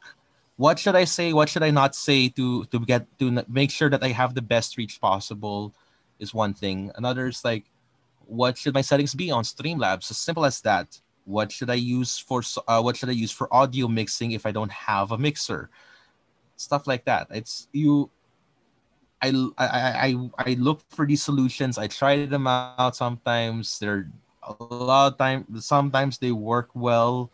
[0.57, 3.91] what should i say what should i not say to to get to make sure
[3.91, 5.75] that i have the best reach possible
[6.19, 7.65] is one thing another is like
[8.27, 12.19] what should my settings be on streamlabs as simple as that what should i use
[12.19, 15.71] for uh, what should i use for audio mixing if i don't have a mixer
[16.57, 18.11] stuff like that it's you
[19.25, 21.79] I, I I I look for these solutions.
[21.79, 23.79] I try them out sometimes.
[23.79, 24.11] They're
[24.43, 25.47] a lot of time.
[25.61, 27.31] Sometimes they work well.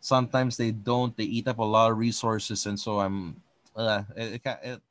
[0.00, 1.16] Sometimes they don't.
[1.16, 3.36] They eat up a lot of resources, and so I'm.
[3.74, 4.82] Uh, it, it, it-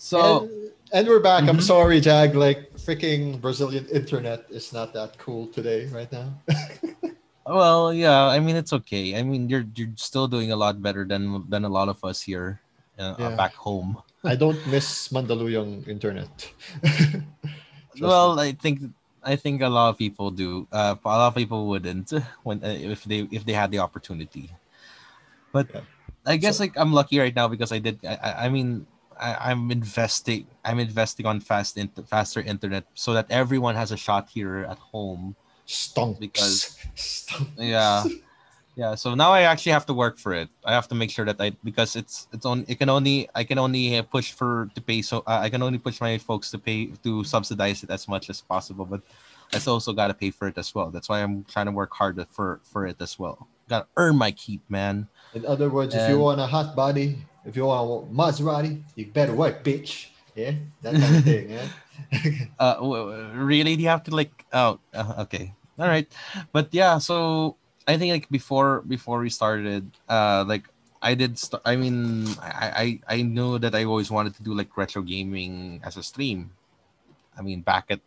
[0.00, 1.44] so and, and we're back.
[1.44, 1.62] I'm Mhm.
[1.68, 2.34] sorry, Jag.
[2.34, 6.32] Like freaking Brazilian internet is not that cool today, right now.
[7.46, 8.24] well, yeah.
[8.24, 9.12] I mean, it's okay.
[9.16, 12.22] I mean, you're you're still doing a lot better than than a lot of us
[12.24, 12.60] here,
[12.96, 13.36] uh, Yeah.
[13.36, 14.00] back home.
[14.24, 16.28] I don't miss Mandaluyong internet.
[18.00, 18.42] Well, me.
[18.42, 18.80] I think
[19.22, 20.66] I think a lot of people do.
[20.72, 22.10] Uh, a lot of people wouldn't
[22.42, 24.50] when uh, if they if they had the opportunity.
[25.52, 25.80] But Yeah.
[26.26, 28.00] I guess So- like I'm lucky right now because I did.
[28.04, 28.86] I, I- mean,
[29.20, 30.46] I, I'm investing.
[30.64, 34.78] I'm investing on fast int- faster internet so that everyone has a shot here at
[34.78, 35.36] home.
[35.66, 36.18] stonks.
[36.20, 37.52] because- Stonks.
[37.58, 38.04] Yeah.
[38.76, 40.48] Yeah, so now I actually have to work for it.
[40.64, 42.64] I have to make sure that I because it's it's on.
[42.68, 45.02] It can only I can only uh, push for to pay.
[45.02, 48.30] So uh, I can only push my folks to pay to subsidize it as much
[48.30, 48.86] as possible.
[48.86, 49.02] But
[49.52, 50.90] I also got to pay for it as well.
[50.90, 53.48] That's why I'm trying to work hard for for it as well.
[53.68, 55.08] Got to earn my keep, man.
[55.34, 59.06] In other words, if you want a hot body, if you want a Maserati, you
[59.06, 60.08] better work, bitch.
[60.36, 61.50] Yeah, that kind of thing.
[61.50, 61.66] Yeah.
[62.58, 62.80] Uh,
[63.36, 63.76] really?
[63.76, 64.32] Do you have to like?
[64.54, 66.08] Oh, uh, okay, all right.
[66.50, 67.56] But yeah, so
[67.90, 70.64] I think like before before we started, uh, like
[71.02, 71.38] I did.
[71.38, 75.02] St- I mean, I, I I knew that I always wanted to do like retro
[75.02, 76.50] gaming as a stream.
[77.38, 78.00] I mean, back at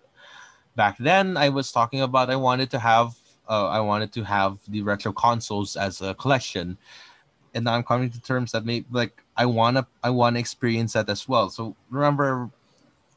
[0.75, 3.15] back then I was talking about I wanted to have
[3.49, 6.77] uh, I wanted to have the retro consoles as a collection,
[7.53, 11.09] and now I'm coming to terms that maybe like I wanna I wanna experience that
[11.09, 11.49] as well.
[11.49, 12.49] So remember,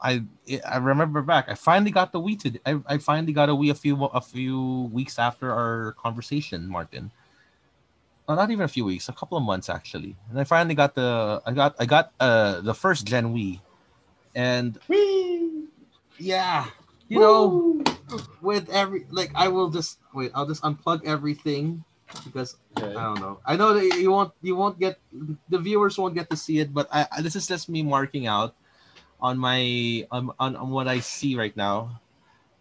[0.01, 0.25] I
[0.67, 3.71] I remember back I finally got the Wii to I, I finally got a Wii
[3.71, 7.11] a few a few weeks after our conversation, Martin.
[8.29, 11.43] Not even a few weeks, a couple of months actually, and I finally got the
[11.47, 13.61] I got I got uh the first gen Wii,
[14.35, 15.67] and Whee!
[16.19, 16.67] yeah,
[17.09, 17.83] you know,
[18.43, 20.33] with every like I will just wait.
[20.35, 21.85] I'll just unplug everything
[22.25, 22.95] because Okay.
[22.97, 23.41] I don't know.
[23.47, 24.99] I know that you won't you won't get
[25.49, 28.27] the viewers won't get to see it, but I, I this is just me marking
[28.27, 28.55] out
[29.21, 32.01] on my on, on on what I see right now,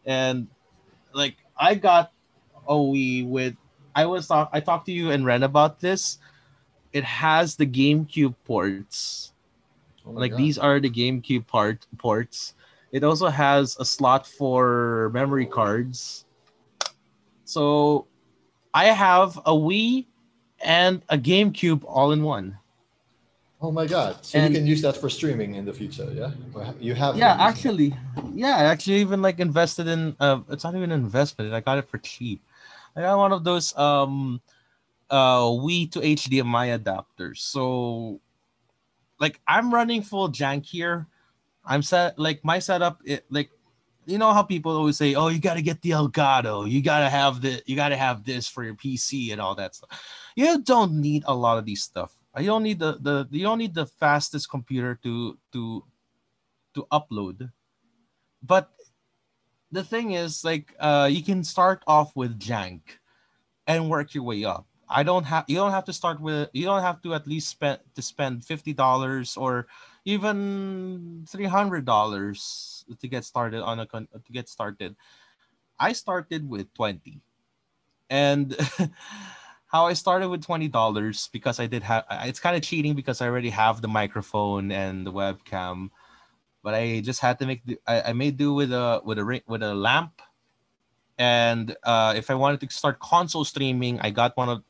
[0.05, 0.47] and
[1.13, 2.11] like I got
[2.67, 3.55] a Wii with
[3.95, 6.17] I was talk I talked to you and Ren about this.
[6.93, 9.33] It has the GameCube ports
[10.05, 10.37] Oh like God.
[10.37, 12.53] these are the GameCube part ports.
[12.91, 16.25] It also has a slot for memory cards.
[17.43, 18.07] So
[18.73, 20.05] I have a Wii
[20.63, 22.57] and a GameCube all in one.
[23.65, 24.23] Oh my God!
[24.23, 26.30] So And- you can use that for streaming in the future, yeah?
[26.80, 27.17] You have.
[27.17, 27.95] Yeah, actually,
[28.32, 30.15] yeah, I actually even like invested in.
[30.19, 31.51] Uh, it's not even an investment.
[31.51, 32.45] I got it for cheap.
[32.95, 34.39] I got one of those um,
[35.10, 37.39] uh, Wii to HDMI adapters.
[37.39, 38.21] So,
[39.19, 41.08] like, I'm running full jank here.
[41.65, 43.01] I'm set like my setup.
[43.04, 43.49] It like,
[44.06, 46.69] you know how people always say, "Oh, you got to get the Elgato.
[46.69, 47.63] You got to have the.
[47.65, 49.89] You got to have this for your PC and all that stuff."
[50.36, 52.13] You don't need a lot of these stuff.
[52.38, 53.28] You don't need the the.
[53.32, 55.84] You don't need the fastest computer to to
[56.76, 57.52] to upload.
[58.43, 58.71] But
[59.71, 62.82] the thing is, like, uh, you can start off with jank
[63.67, 64.65] and work your way up.
[64.89, 65.45] I don't have.
[65.48, 66.50] You don't have to start with.
[66.54, 69.67] You don't have to at least spend to spend fifty dollars or
[70.06, 74.95] even three hundred dollars to get started on a con- to get started.
[75.80, 77.21] I started with twenty,
[78.10, 78.56] and
[79.67, 82.06] how I started with twenty dollars because I did have.
[82.23, 85.89] It's kind of cheating because I already have the microphone and the webcam,
[86.63, 87.65] but I just had to make.
[87.65, 90.21] Do, I, I made do with a with a ring with a lamp,
[91.17, 94.63] and uh, if I wanted to start console streaming, I got one of.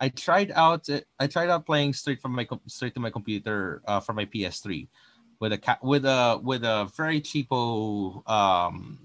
[0.00, 0.88] I tried out.
[1.18, 4.88] I tried out playing straight from my straight to my computer uh, from my PS3,
[5.40, 8.98] with a ca- with a with a very cheapo um,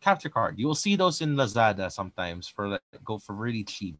[0.00, 0.58] capture card.
[0.58, 3.96] You will see those in Lazada sometimes for like, go for really cheap.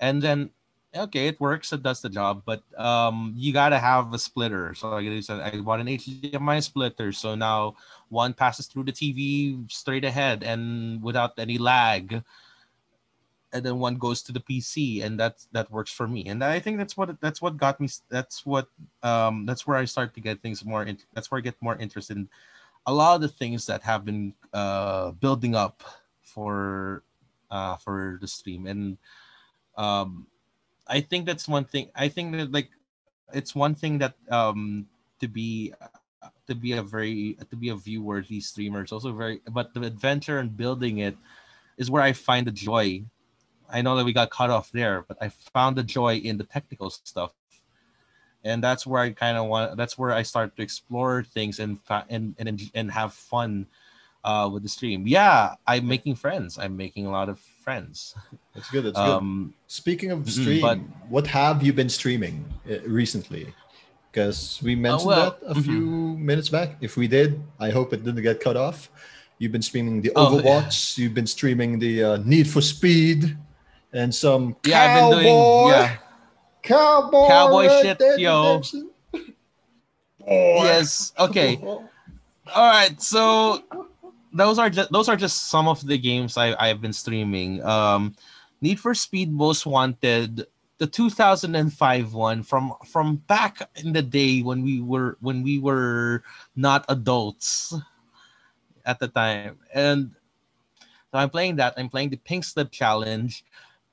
[0.00, 0.50] And then
[0.94, 4.74] okay, it works, it does the job, but um, you gotta have a splitter.
[4.74, 7.76] So like I use I bought an HDMI splitter, so now
[8.08, 12.22] one passes through the TV straight ahead and without any lag,
[13.52, 16.26] and then one goes to the PC, and that that works for me.
[16.26, 17.88] And I think that's what that's what got me.
[18.08, 18.66] That's what
[19.02, 20.84] um that's where I start to get things more.
[20.84, 22.28] In, that's where I get more interested in
[22.86, 25.82] a lot of the things that have been uh building up
[26.22, 27.02] for
[27.50, 28.98] uh for the stream and
[29.76, 30.26] um
[30.86, 32.70] i think that's one thing i think that like
[33.32, 34.86] it's one thing that um
[35.20, 35.72] to be
[36.46, 40.38] to be a very to be a viewer these streamers also very but the adventure
[40.38, 41.16] and building it
[41.78, 43.02] is where i find the joy.
[43.72, 46.44] I know that we got cut off there but i found the joy in the
[46.44, 47.32] technical stuff.
[48.42, 51.78] And that's where i kind of want that's where i start to explore things and
[52.08, 53.66] and and, and have fun
[54.24, 58.14] uh with the stream yeah i'm making friends i'm making a lot of friends
[58.54, 58.84] That's good.
[58.84, 59.08] That's good.
[59.16, 60.78] um Speaking of mm, stream, but-
[61.08, 63.54] what have you been streaming uh, recently?
[64.10, 65.64] Because we mentioned well, that a mhm.
[65.64, 65.86] few
[66.18, 66.74] minutes back.
[66.80, 68.90] If we did, I hope it didn't get cut off.
[69.38, 70.42] You've been streaming the Oh, yeah.
[70.42, 70.98] Overwatch.
[70.98, 73.38] You've been streaming the uh, Need for Speed,
[73.92, 75.96] and some yeah i've been doing cowboy, yeah
[76.62, 78.62] cowboy, Cowboy shit, yo.
[80.26, 81.86] Yes okay all
[82.54, 83.62] right so
[84.32, 87.62] those are just those are just some of the games I, i've been streaming.
[87.64, 88.14] Um
[88.60, 90.46] need for speed most wanted
[90.78, 96.22] the 2005 one from from back in the day when we were when we were
[96.56, 97.74] not adults
[98.86, 99.58] at the time.
[99.74, 100.12] And
[101.12, 101.74] so i'm playing that.
[101.76, 103.44] I'm playing the pink slip challenge.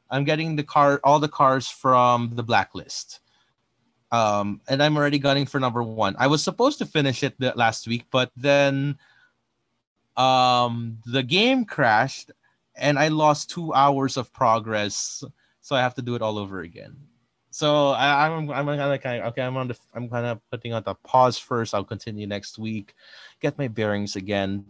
[0.10, 3.19] I'm getting the car all the cars from the blacklist.
[4.12, 6.15] Um and i'm already gunning for number one.
[6.19, 8.97] I was supposed to finish it the, last week but then
[10.17, 12.32] um the game crashed
[12.75, 15.23] and i lost two hours of progress
[15.62, 16.95] so i have to do it all over again.
[17.51, 20.73] So I, i'm i'm kind of kind okay i'm on the i'm kind of putting
[20.73, 21.73] on the pause first.
[21.73, 22.93] I'll continue next week
[23.41, 24.65] get my bearings again.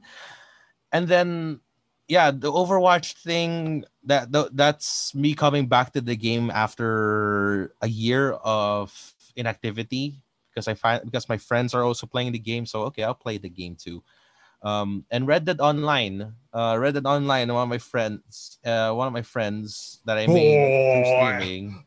[0.91, 1.59] And then
[2.07, 7.87] yeah the overwatch thing that th- that's me coming back to the game after a
[7.87, 8.89] year of
[9.35, 13.13] inactivity because i find because my friends are also playing the game so okay i'll
[13.13, 14.01] play the game too
[14.63, 19.07] Um, and Red Dead Online, uh, Red Dead Online, one of my friends, uh, one
[19.07, 21.11] of my friends that I made through Boy.
[21.13, 21.83] streaming.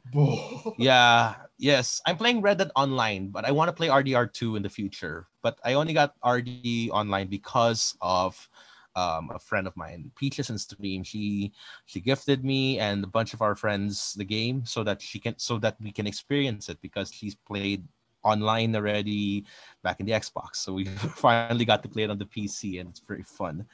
[0.78, 4.70] Yeah, yes, I'm playing Red Dead Online, but I want to play RDR2 in the
[4.70, 5.26] future.
[5.42, 8.48] But I only got RD Online because of
[8.96, 11.02] um, a friend of mine, Peaches and Stream.
[11.02, 11.52] She
[11.86, 15.38] she gifted me and a bunch of our friends the game so that she can
[15.38, 17.86] so that we can experience it because she's played
[18.22, 19.44] online already
[19.82, 20.56] back in the Xbox.
[20.56, 20.84] So we
[21.16, 23.66] finally got to play it on the PC and it's very fun.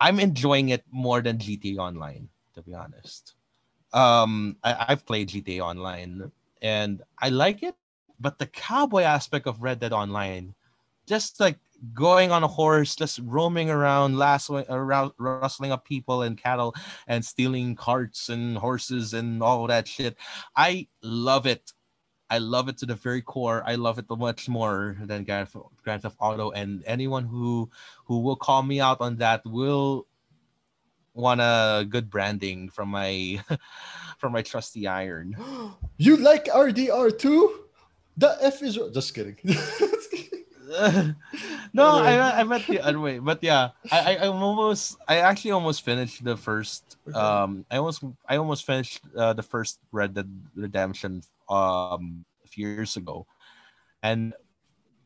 [0.00, 3.34] I'm enjoying it more than GTA Online, to be honest.
[3.92, 7.74] Um, I, I've played GTA Online and I like it,
[8.20, 10.54] but the cowboy aspect of Red Dead Online,
[11.06, 11.58] just like
[11.94, 16.74] going on a horse, just roaming around, lassoing, around, rustling up people and cattle,
[17.06, 20.16] and stealing carts and horses and all that shit.
[20.56, 21.72] I love it.
[22.28, 23.62] I love it to the very core.
[23.66, 26.50] I love it much more than Grand Theft, Grand Theft Auto.
[26.50, 27.70] And anyone who
[28.04, 30.06] who will call me out on that will
[31.14, 33.42] want a good branding from my
[34.18, 35.36] from my trusty iron.
[35.96, 37.64] you like RDR too?
[38.16, 39.36] The F is just kidding.
[41.72, 45.52] no, I I meant the other way, but yeah, I, I I'm almost I actually
[45.52, 50.28] almost finished the first um I almost I almost finished uh, the first Red Dead
[50.56, 53.26] Redemption um a few years ago,
[54.02, 54.34] and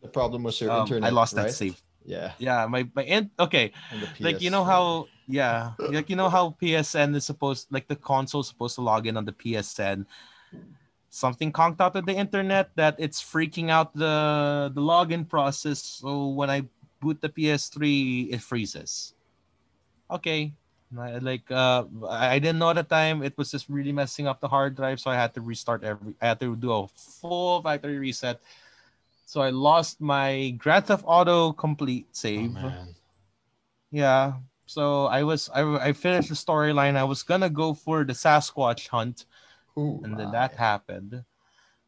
[0.02, 1.10] the problem was your um, internet.
[1.10, 1.46] I lost right?
[1.46, 1.80] that save.
[2.04, 2.32] Yeah.
[2.38, 3.72] Yeah, my my in, okay,
[4.20, 8.42] like you know how yeah, like you know how PSN is supposed like the console
[8.42, 10.06] supposed to log in on the PSN.
[11.10, 15.82] Something conked out of the internet that it's freaking out the the login process.
[15.82, 16.64] So when I
[17.00, 19.14] boot the PS3, it freezes.
[20.10, 20.54] Okay,
[20.92, 24.48] like uh, I didn't know at the time it was just really messing up the
[24.48, 26.14] hard drive, so I had to restart every.
[26.20, 28.40] I had to do a full factory reset.
[29.26, 32.52] So I lost my Grand Theft Auto complete Oh, save.
[32.52, 32.94] man.
[33.90, 34.34] Yeah.
[34.66, 36.96] So I was I, I finished the storyline.
[36.96, 39.26] I was gonna go for the Sasquatch hunt,
[39.78, 40.32] Ooh, and then my.
[40.32, 41.24] that happened.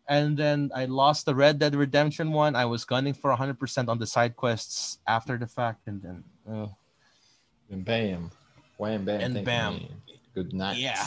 [0.08, 2.56] And then I lost the Red Dead Redemption one.
[2.56, 6.66] I was gunning for 100% on the side quests after the fact, and then uh,
[7.70, 8.30] And bam.
[8.82, 9.20] Wham bam.
[9.22, 9.74] And bam.
[9.78, 9.90] me.
[10.34, 10.82] Good night.
[10.82, 11.06] yeah.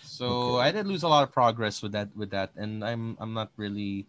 [0.00, 0.68] So Okay.
[0.68, 3.52] I did lose a lot of progress with that with that, and I'm I'm not
[3.60, 4.08] really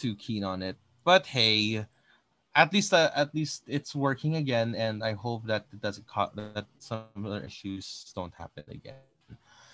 [0.00, 0.80] too keen on it.
[1.04, 1.84] But hey,
[2.54, 6.32] at least uh, at least it's working again, and I hope that it doesn't co-
[6.36, 9.02] that some other issues don't happen again.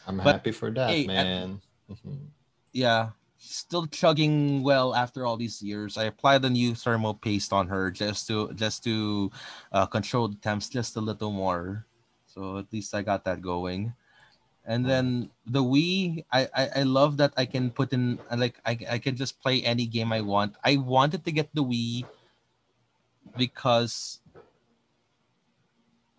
[0.09, 1.61] I'm But, happy for that, hey, at- man.
[1.87, 2.35] Mhm.
[2.72, 7.64] yeah still chugging well after all these years i applied the new thermal paste on
[7.70, 9.31] her just to just to
[9.72, 11.87] uh, control the temps just a little more
[12.38, 13.92] so at least i got that going.
[14.68, 18.79] And then the wii i i, I love that i can put in like I,
[18.94, 20.55] I can just play any game i want.
[20.62, 22.05] I wanted to get the wii
[23.37, 24.20] because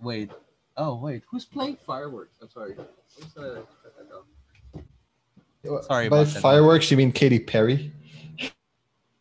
[0.01, 0.31] wait
[0.75, 2.35] oh wait who's playing fireworks?
[2.41, 2.75] I'm sorry.
[2.75, 5.83] I'm just gonna shut that.
[5.83, 7.91] Sorry By fireworks, you mean Katy Perry?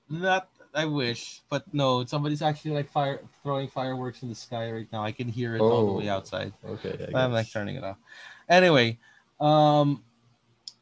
[0.08, 4.88] Not I wish, but no, somebody's actually like fire throwing fireworks in the sky right
[4.92, 5.02] now.
[5.02, 6.16] I can hear it all the way Oh.
[6.20, 6.52] outside.
[6.64, 7.10] Okay.
[7.14, 7.96] I'm like turning it off.
[8.48, 8.98] Anyway,
[9.40, 10.02] um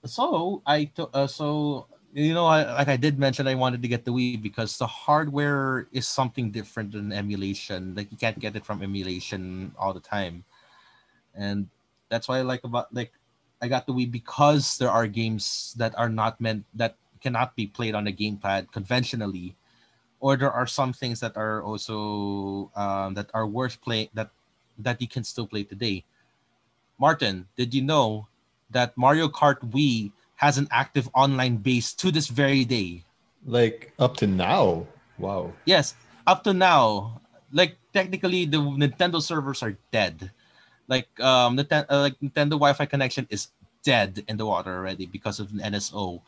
[0.05, 3.89] so I took uh, so you know I, like I did mention I wanted to
[3.89, 7.95] get the Wii because the hardware is something different than emulation.
[7.95, 10.45] Like you can't get it from emulation all the time.
[11.35, 11.69] And
[12.09, 13.13] that's why I like about like
[13.63, 17.67] I got the Wii because there are games that are not meant that cannot be
[17.67, 19.57] played on a gamepad conventionally,
[20.21, 24.31] or there are some things that are also um, that are worth play that
[24.79, 26.05] that you can still play today.
[26.99, 28.27] Martin, did you know
[28.71, 33.05] that Mario Kart Wii has an active online base to this very day?
[33.45, 34.87] Like up to now.
[35.19, 35.53] Wow.
[35.65, 35.95] Yes,
[36.27, 37.21] up to now,
[37.53, 40.31] like technically the Nintendo servers are dead.
[40.89, 43.49] Like um, Nintendo, uh, like Nintendo Wi-Fi connection is
[43.83, 46.21] dead in the water already because of an NSO.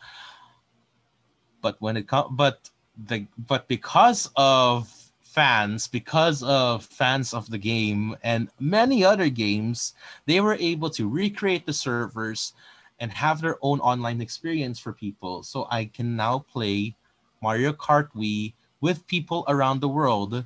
[1.61, 2.71] But when it comes, but
[3.07, 4.89] the but because of
[5.23, 9.95] fans, because of fans of the game and many other games,
[10.27, 12.55] they were able to recreate the servers
[12.99, 15.43] and have their own online experience for people.
[15.43, 16.97] So I can now play
[17.43, 20.45] Mario Kart Wii with people around the world.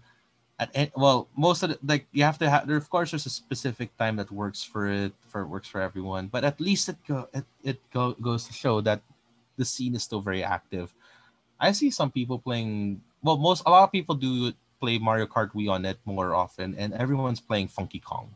[0.59, 2.77] At well, most of the like you have to have there.
[2.77, 6.29] Of course, there's a specific time that works for it for works for everyone.
[6.29, 9.01] But at least it go it, it go, goes to show that
[9.57, 10.95] the scene is still very active.
[11.63, 13.01] I see some people playing.
[13.23, 16.75] Well, most a lot of people do play Mario Kart Wii on it more often,
[16.75, 18.35] and everyone's playing Funky Kong.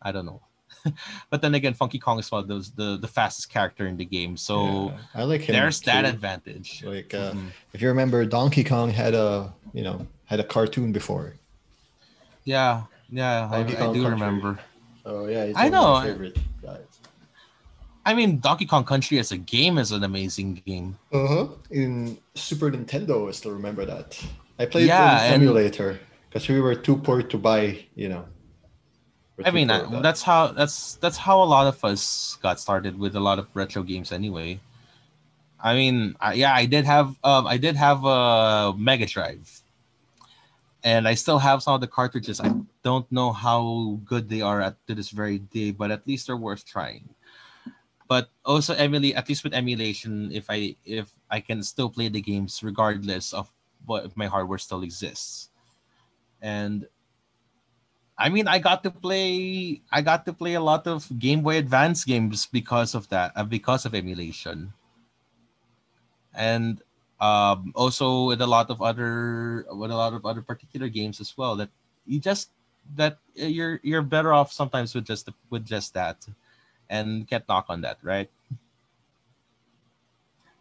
[0.00, 0.40] I don't know,
[1.30, 4.04] but then again, Funky Kong is one of those the the fastest character in the
[4.06, 5.52] game, so Yeah, I like him.
[5.54, 6.82] there's that advantage.
[6.84, 7.52] Like uh, Mhm.
[7.74, 11.34] if you remember, Donkey Kong had a you know had a cartoon before.
[12.44, 14.10] Yeah, yeah, I, Donkey I Kong do Country.
[14.20, 14.58] remember.
[15.04, 16.00] Oh yeah, I know.
[18.06, 18.40] My favorite guys.
[18.40, 20.98] I mean, Donkey Kong Country as a game is an amazing game.
[21.12, 21.48] Uh-huh.
[21.70, 24.20] In Super Nintendo, I still remember that.
[24.58, 28.24] I played Yeah, in emulator because we were too poor to buy, you know.
[29.44, 30.02] I mean, I, that.
[30.02, 33.48] that's how that's that's how a lot of us got started with a lot of
[33.52, 34.10] retro games.
[34.10, 34.60] Anyway,
[35.62, 39.60] I mean, I, yeah, I did have um, I did have a Mega Drive,
[40.84, 42.40] and I still have some of the cartridges.
[42.40, 46.28] I don't know how good they are at to this very day, but at least
[46.28, 47.15] they're worth trying.
[48.08, 52.20] But also, emulate at least with emulation, if I if I can still play the
[52.20, 53.50] games regardless of
[53.84, 55.50] what if my hardware still exists,
[56.40, 56.86] and
[58.18, 59.82] I mean, I got to play.
[59.92, 63.44] I got to play a lot of Game Boy Advance games because of that, uh,
[63.44, 64.72] because of emulation,
[66.32, 66.80] and
[67.20, 71.36] um, also with a lot of other, with a lot of other particular games as
[71.36, 71.56] well.
[71.56, 71.68] That
[72.06, 72.50] you just
[72.94, 76.26] that uh, you're you're better off sometimes with just with just that,
[76.88, 78.30] and can't knock on that, right?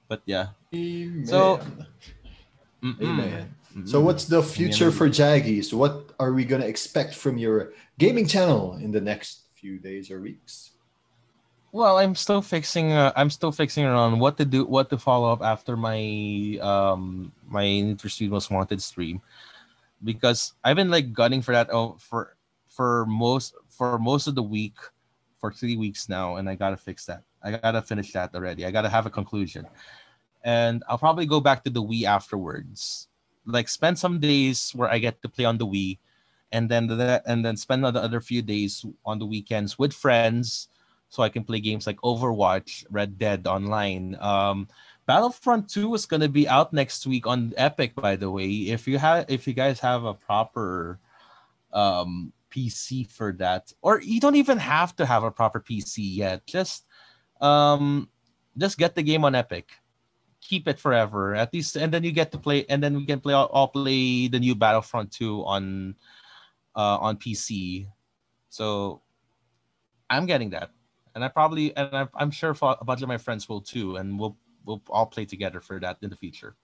[0.07, 1.25] But yeah, Amen.
[1.25, 1.59] So-
[2.83, 3.01] Mm-mm.
[3.01, 3.55] Amen.
[3.85, 5.73] So what's the future for Jaggies?
[5.73, 10.21] What are we gonna expect from your gaming channel in the next few days or
[10.21, 10.71] weeks?
[11.73, 12.93] Well, I'm still fixing.
[12.93, 15.99] Uh, I'm still fixing around what to do, what to follow up after my
[16.61, 19.19] um my Need for Speed Most Wanted stream,
[20.03, 22.37] because I've been like gunning for that oh, for
[22.69, 24.77] for most for most of the week,
[25.39, 27.23] for three weeks now, and I gotta fix that.
[27.43, 28.65] I gotta finish that already.
[28.65, 29.67] I gotta have a conclusion,
[30.43, 33.07] and I'll probably go back to the Wii afterwards.
[33.45, 35.99] Like spend some days where I get to play on the Wii,
[36.51, 40.69] and then the and then spend the other few days on the weekends with friends
[41.09, 44.17] so I can play games like Overwatch, Red Dead Online.
[44.19, 44.67] Um,
[45.05, 48.49] Battlefront 2 is gonna be out next week on Epic, by the way.
[48.73, 50.99] If you have, if you guys have a proper
[51.71, 56.47] um, PC for that, or you don't even have to have a proper PC yet.
[56.47, 56.85] Just,
[57.41, 58.09] um,
[58.57, 59.69] just get the game on Epic.
[60.41, 63.19] Keep it forever, at least, and then you get to play, and then we can
[63.19, 63.33] play.
[63.33, 65.95] I'll play the new Battlefront 2 on,
[66.75, 67.87] uh, on PC.
[68.49, 69.01] So,
[70.09, 70.69] I'm getting that
[71.15, 74.19] and I probably and I'm, I'm sure a bunch of my friends will too, and
[74.19, 76.55] we'll we'll all play together for that in the future.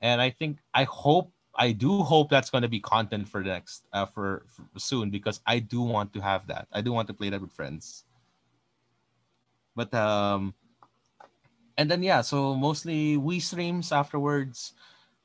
[0.00, 3.84] And I think I hope I do hope that's going to be content for next
[3.92, 6.68] uh, for, for soon because I do want to have that.
[6.72, 8.04] I do want to play that with friends.
[9.74, 10.54] But um,
[11.76, 14.72] and then yeah, so mostly we streams afterwards,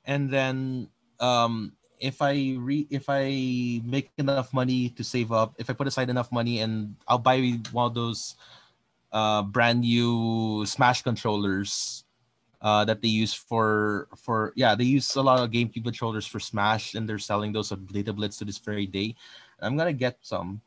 [0.05, 5.69] and then um if I re if I make enough money to save up, if
[5.69, 8.35] I put aside enough money and I'll buy one of those
[9.11, 12.03] uh brand new Smash controllers
[12.61, 16.39] uh that they use for for yeah, they use a lot of GameCube controllers for
[16.39, 19.15] Smash and they're selling those at Data Blitz to this very day.
[19.59, 20.61] I'm gonna get some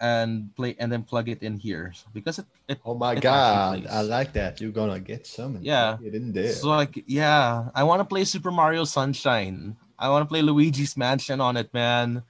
[0.00, 3.86] and play and then plug it in here because it, it Oh my It god.
[3.90, 4.60] I like that.
[4.60, 5.98] You're gonna get some Yeah.
[6.02, 6.52] it in there.
[6.52, 9.76] So like yeah, I want to play Super Mario Sunshine.
[9.98, 12.22] I want to play Luigi's Mansion on it, man.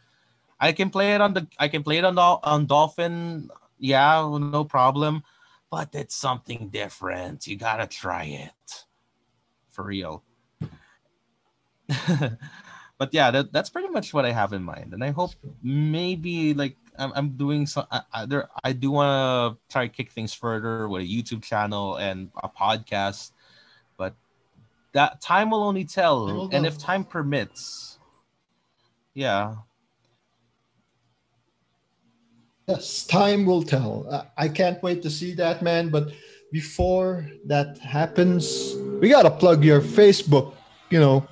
[0.61, 3.51] I can play it on the I can play it on on Dolphin.
[3.79, 5.23] Yeah, no problem.
[5.71, 7.47] But it's something different.
[7.47, 8.85] You gotta try it
[9.71, 10.23] for real.
[12.99, 16.55] but yeah, that, that's pretty much what I have in mind, and I hope maybe
[16.55, 17.87] like I'm, I'm doing some.
[17.91, 21.43] I, I, there, I do want to try to kick things further with a YouTube
[21.43, 23.33] channel and a podcast,
[23.97, 24.15] but
[24.93, 26.49] that time will only tell.
[26.53, 27.99] And if time permits,
[29.15, 29.55] yeah,
[32.69, 34.05] Yes, time will tell.
[34.37, 35.89] I- can't wait to see that, man.
[35.89, 36.13] But
[36.53, 40.53] before that happens, we gotta plug your Facebook,
[40.93, 41.25] you know,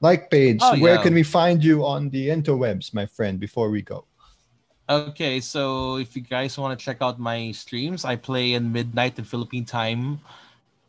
[0.00, 0.58] like page.
[0.60, 1.02] Oh, Where yeah.
[1.02, 3.38] can we find you on the interwebs, my friend?
[3.38, 4.04] Before we go,
[4.90, 9.18] Okay, so if you guys want to check out my streams, I play in midnight
[9.18, 10.18] in Philippine time,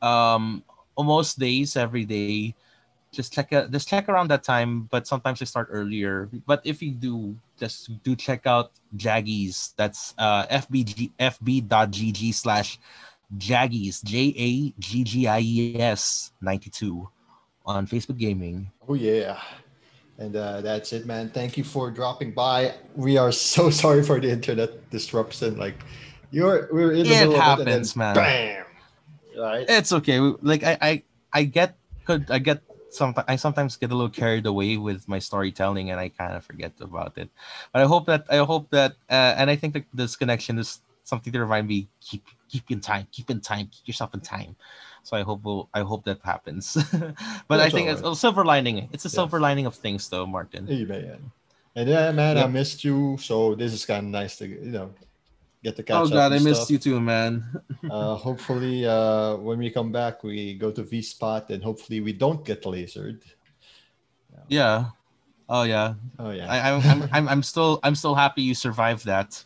[0.01, 0.63] um,
[0.95, 2.55] almost days every day.
[3.12, 6.30] Just check out, just check around that time, but sometimes they start earlier.
[6.45, 9.74] But if you do, just do check out Jaggies.
[9.78, 12.78] That's uh, fbg fb.gg slash
[13.38, 17.10] Jaggies J A G G I E S ninety two
[17.66, 18.72] on Facebook Gaming.
[18.88, 19.41] oh yeah,
[20.18, 21.30] and uh, that's it, man.
[21.30, 22.74] Thank you for dropping by.
[22.95, 25.57] We are so sorry for the internet disruption.
[25.57, 25.82] Like,
[26.32, 28.16] you're we're in the It middle happens, of it, and man.
[28.16, 28.66] bam.
[29.38, 29.66] Right.
[29.70, 30.91] it's okay like i i
[31.32, 32.60] i get could i get
[32.90, 36.44] sometimes i sometimes get a little carried away with my storytelling and i kind of
[36.44, 37.30] forget about it
[37.74, 40.80] but i hope that i hope that uh, and i think that this connection is
[41.04, 44.56] something to remind me keep keep in time keep in time keep yourself in time
[45.04, 46.78] so i hope we'll, i hope that happens
[47.48, 48.12] but i think all it's right.
[48.12, 49.16] a silver lining it's a Yes.
[49.16, 51.32] silver lining of things though martin Amen.
[51.76, 53.18] And yeah, man, I missed you.
[53.20, 54.94] So this is kind of nice to you know
[55.64, 56.12] get to catch Oh up.
[56.12, 57.43] god, I and missed you too, man.
[57.89, 62.14] Uh, hopefully, uh, when we come back, we go to V Spot, and hopefully, we
[62.14, 63.24] don't get lasered.
[64.47, 64.86] Yeah.
[65.47, 65.95] Oh yeah.
[66.20, 69.43] Oh yeah, I, I'm, I'm I'm I'm still I'm still happy you survived that.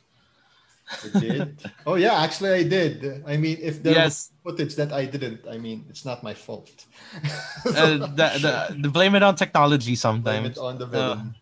[1.03, 1.71] I did.
[1.85, 3.23] Oh yeah, actually, I did.
[3.27, 4.31] I mean, if there Yes.
[4.43, 6.85] was footage that I didn't, I mean, it's not my fault.
[7.65, 10.23] Uh, the, the, the blame it on technology sometimes.
[10.23, 11.35] Blame it on the villain.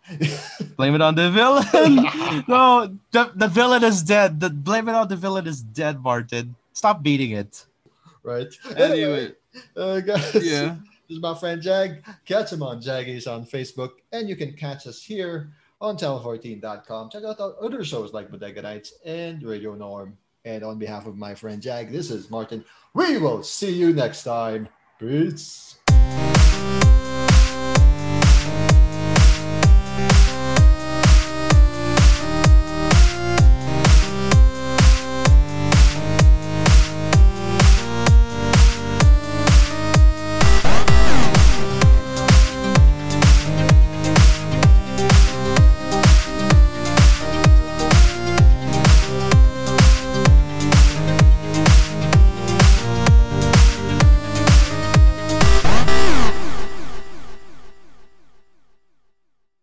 [0.77, 1.65] Blame it on the villain.
[2.47, 4.39] no, the, the villain is dead.
[4.39, 6.55] The blame it on the villain is dead, Martin.
[6.73, 7.65] Stop beating it.
[8.23, 8.53] right.
[8.77, 9.33] Anyway,
[9.75, 10.35] uh, guys.
[10.35, 10.75] yeah.
[11.09, 12.03] This is my friend Jag.
[12.25, 17.09] Catch him on Jaggies on Facebook, and you can catch us here on channel14.com.
[17.09, 20.17] Check out our other shows like Bodega Nights and Radio Norm.
[20.45, 22.63] And on behalf of my friend Jag, this is Martin.
[22.93, 24.69] We will see you next time.
[24.99, 25.77] Peace.